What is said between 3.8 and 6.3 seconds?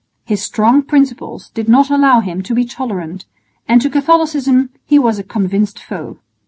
to Catholicism he was a convinced foe.